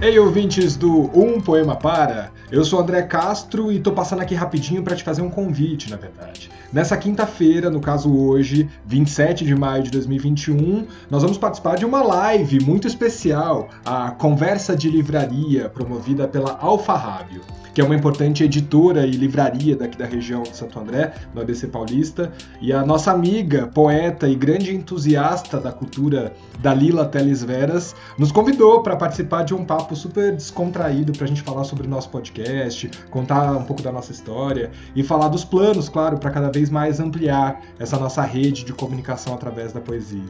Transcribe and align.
Ei, 0.00 0.18
ouvintes 0.18 0.76
do 0.76 1.10
Um 1.18 1.40
Poema 1.40 1.76
Para, 1.76 2.30
eu 2.50 2.64
sou 2.64 2.80
André 2.80 3.02
Castro 3.02 3.70
e 3.72 3.78
tô 3.78 3.92
passando 3.92 4.20
aqui 4.20 4.34
rapidinho 4.34 4.82
para 4.82 4.96
te 4.96 5.04
fazer 5.04 5.22
um 5.22 5.30
convite, 5.30 5.88
na 5.88 5.96
verdade. 5.96 6.50
Nessa 6.72 6.96
quinta-feira, 6.96 7.70
no 7.70 7.80
caso 7.80 8.14
hoje, 8.14 8.68
27 8.84 9.44
de 9.44 9.54
maio 9.54 9.84
de 9.84 9.90
2021, 9.92 10.86
nós 11.08 11.22
vamos 11.22 11.38
participar 11.38 11.76
de 11.76 11.86
uma 11.86 12.02
live 12.02 12.62
muito 12.64 12.88
especial, 12.88 13.68
a 13.84 14.10
Conversa 14.10 14.76
de 14.76 14.90
Livraria, 14.90 15.68
promovida 15.68 16.26
pela 16.26 16.58
Alfa 16.60 16.94
Rábio 16.94 17.40
que 17.74 17.80
é 17.80 17.84
uma 17.84 17.96
importante 17.96 18.44
editora 18.44 19.04
e 19.04 19.10
livraria 19.10 19.74
daqui 19.74 19.98
da 19.98 20.06
região 20.06 20.44
de 20.44 20.56
Santo 20.56 20.78
André, 20.78 21.12
no 21.34 21.40
ABC 21.40 21.66
Paulista, 21.66 22.32
e 22.60 22.72
a 22.72 22.86
nossa 22.86 23.10
amiga, 23.10 23.66
poeta 23.66 24.28
e 24.28 24.36
grande 24.36 24.72
entusiasta 24.72 25.58
da 25.58 25.72
cultura 25.72 26.32
Dalila 26.60 27.04
Teles 27.04 27.42
Veras, 27.42 27.96
nos 28.16 28.30
convidou 28.30 28.80
para 28.80 28.94
participar 28.94 29.42
de 29.42 29.52
um 29.52 29.64
papo 29.64 29.83
super 29.94 30.34
descontraído 30.34 31.12
para 31.12 31.24
a 31.24 31.28
gente 31.28 31.42
falar 31.42 31.64
sobre 31.64 31.86
o 31.86 31.90
nosso 31.90 32.08
podcast, 32.08 32.90
contar 33.10 33.52
um 33.52 33.64
pouco 33.64 33.82
da 33.82 33.92
nossa 33.92 34.12
história 34.12 34.70
e 34.94 35.02
falar 35.02 35.28
dos 35.28 35.44
planos, 35.44 35.88
claro, 35.88 36.18
para 36.18 36.30
cada 36.30 36.50
vez 36.50 36.70
mais 36.70 37.00
ampliar 37.00 37.60
essa 37.78 37.98
nossa 37.98 38.22
rede 38.22 38.64
de 38.64 38.72
comunicação 38.72 39.34
através 39.34 39.72
da 39.72 39.80
poesia. 39.80 40.22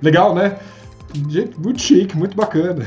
Legal, 0.00 0.34
né? 0.34 0.58
muito 1.58 1.80
chique, 1.80 2.16
muito 2.16 2.36
bacana. 2.36 2.86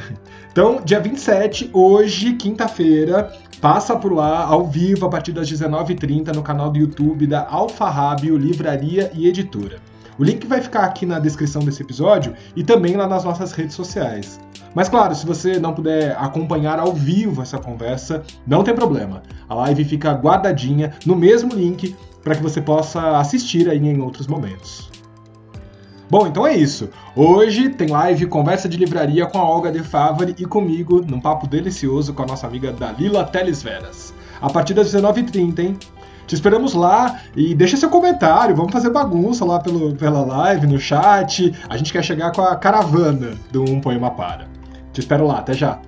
Então, 0.51 0.81
dia 0.83 0.99
27, 0.99 1.69
hoje, 1.73 2.33
quinta-feira, 2.33 3.31
passa 3.61 3.95
por 3.95 4.13
lá 4.13 4.45
ao 4.45 4.65
vivo 4.65 5.05
a 5.05 5.09
partir 5.09 5.31
das 5.31 5.51
19h30 5.51 6.33
no 6.33 6.41
canal 6.41 6.71
do 6.71 6.77
YouTube 6.77 7.27
da 7.27 7.47
Alfa 7.47 7.89
Rábio 7.89 8.37
Livraria 8.37 9.11
e 9.13 9.27
Editora. 9.27 9.77
O 10.17 10.23
link 10.23 10.47
vai 10.47 10.61
ficar 10.61 10.85
aqui 10.85 11.05
na 11.05 11.19
descrição 11.19 11.61
desse 11.61 11.81
episódio 11.81 12.33
e 12.55 12.63
também 12.63 12.95
lá 12.95 13.05
nas 13.05 13.25
nossas 13.25 13.51
redes 13.51 13.75
sociais. 13.75 14.39
Mas 14.75 14.89
claro, 14.89 15.15
se 15.15 15.25
você 15.25 15.57
não 15.57 15.73
puder 15.73 16.17
acompanhar 16.19 16.79
ao 16.79 16.93
vivo 16.93 17.41
essa 17.41 17.57
conversa, 17.57 18.21
não 18.45 18.61
tem 18.61 18.75
problema. 18.75 19.23
A 19.47 19.55
live 19.55 19.85
fica 19.85 20.11
guardadinha 20.11 20.93
no 21.05 21.15
mesmo 21.15 21.55
link 21.55 21.95
para 22.21 22.35
que 22.35 22.43
você 22.43 22.61
possa 22.61 23.17
assistir 23.17 23.69
aí 23.69 23.77
em 23.77 24.01
outros 24.01 24.27
momentos. 24.27 24.91
Bom, 26.09 26.27
então 26.27 26.45
é 26.45 26.55
isso. 26.55 26.89
Hoje 27.15 27.69
tem 27.69 27.87
live 27.87 28.27
Conversa 28.27 28.69
de 28.69 28.77
Livraria 28.77 29.25
com 29.25 29.39
a 29.39 29.43
Olga 29.43 29.71
De 29.71 29.81
Favari 29.81 30.35
e 30.37 30.45
comigo, 30.45 31.03
num 31.07 31.19
papo 31.19 31.47
delicioso 31.47 32.13
com 32.13 32.23
a 32.23 32.25
nossa 32.27 32.45
amiga 32.45 32.71
Dalila 32.71 33.23
Teles 33.23 33.63
Veras. 33.63 34.13
A 34.41 34.49
partir 34.49 34.73
das 34.73 34.93
19h30, 34.93 35.59
hein? 35.59 35.77
Te 36.27 36.35
esperamos 36.35 36.73
lá 36.73 37.21
e 37.35 37.53
deixa 37.55 37.77
seu 37.77 37.89
comentário, 37.89 38.55
vamos 38.55 38.71
fazer 38.71 38.89
bagunça 38.89 39.45
lá 39.45 39.59
pelo, 39.59 39.95
pela 39.95 40.25
live, 40.25 40.67
no 40.67 40.79
chat. 40.79 41.53
A 41.69 41.77
gente 41.77 41.93
quer 41.93 42.03
chegar 42.03 42.31
com 42.31 42.41
a 42.41 42.55
caravana 42.55 43.35
do 43.51 43.63
Um 43.63 43.79
Poema 43.79 44.11
Para. 44.11 44.47
Te 44.95 45.01
espero 45.01 45.27
lá, 45.27 45.39
até 45.39 45.53
já! 45.53 45.81